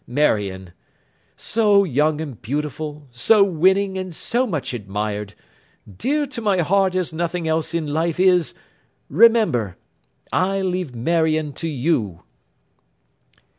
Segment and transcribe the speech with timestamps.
[0.07, 5.35] Marion—so young and beautiful, so winning and so much admired,
[5.99, 9.77] dear to my heart as nothing else in life is—remember!
[10.33, 12.23] I leave Marion to you!